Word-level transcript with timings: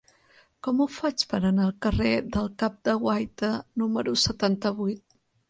Com 0.67 0.79
ho 0.79 0.85
faig 0.93 1.25
per 1.33 1.39
anar 1.49 1.65
al 1.69 1.75
carrer 1.87 2.13
del 2.37 2.49
Cap 2.65 2.81
de 2.91 2.97
Guaita 3.05 3.53
número 3.83 4.17
setanta-vuit? 4.25 5.07